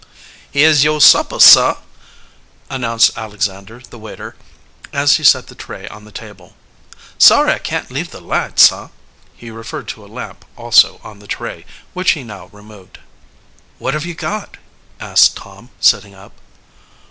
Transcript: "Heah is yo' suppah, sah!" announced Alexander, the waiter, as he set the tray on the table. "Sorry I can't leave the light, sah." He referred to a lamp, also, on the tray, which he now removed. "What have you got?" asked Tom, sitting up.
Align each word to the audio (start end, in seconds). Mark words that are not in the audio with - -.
"Heah 0.51 0.67
is 0.67 0.83
yo' 0.83 0.97
suppah, 0.97 1.37
sah!" 1.39 1.77
announced 2.71 3.15
Alexander, 3.15 3.83
the 3.91 3.99
waiter, 3.99 4.35
as 4.91 5.17
he 5.17 5.23
set 5.23 5.45
the 5.45 5.53
tray 5.53 5.87
on 5.89 6.05
the 6.05 6.11
table. 6.11 6.55
"Sorry 7.19 7.53
I 7.53 7.59
can't 7.59 7.91
leave 7.91 8.09
the 8.09 8.19
light, 8.19 8.57
sah." 8.59 8.89
He 9.35 9.51
referred 9.51 9.87
to 9.89 10.03
a 10.03 10.09
lamp, 10.11 10.43
also, 10.57 10.99
on 11.03 11.19
the 11.19 11.27
tray, 11.27 11.67
which 11.93 12.13
he 12.13 12.23
now 12.23 12.47
removed. 12.47 12.97
"What 13.77 13.93
have 13.93 14.07
you 14.07 14.15
got?" 14.15 14.57
asked 14.99 15.37
Tom, 15.37 15.69
sitting 15.79 16.15
up. 16.15 16.33